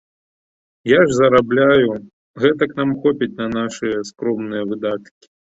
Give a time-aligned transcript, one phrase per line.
[0.91, 1.89] Я ж зарабляю,
[2.45, 5.25] гэтак нам хопіць на нашыя скромныя выдаткі.